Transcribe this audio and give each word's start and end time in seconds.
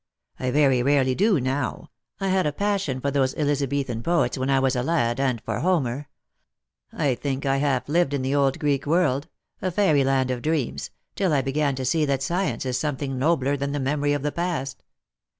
"I 0.39 0.49
very 0.49 0.81
rarely 0.81 1.13
do 1.13 1.39
now. 1.39 1.91
I 2.19 2.29
had 2.29 2.47
a 2.47 2.51
passion 2.51 2.99
for 2.99 3.11
those 3.11 3.33
Eliza 3.35 3.67
bethan 3.67 4.01
poets 4.01 4.35
when 4.35 4.49
I 4.49 4.57
was 4.59 4.75
a 4.75 4.81
lad, 4.81 5.19
and 5.19 5.39
for 5.41 5.59
Homer. 5.59 6.07
I 6.91 7.13
think 7.13 7.45
I 7.45 7.57
half 7.57 7.87
lived 7.87 8.15
in 8.15 8.23
the 8.23 8.33
old 8.33 8.57
Greek 8.57 8.87
world— 8.87 9.27
a 9.61 9.69
fairyland 9.69 10.31
of 10.31 10.41
dreams— 10.41 10.89
till 11.15 11.31
I 11.33 11.43
began 11.43 11.75
to 11.75 11.85
see 11.85 12.03
that 12.05 12.23
science 12.23 12.65
is 12.65 12.79
something 12.79 13.19
nobler 13.19 13.55
than 13.55 13.73
the 13.73 13.79
memory 13.79 14.13
of 14.13 14.23
the 14.23 14.31
past. 14.31 14.81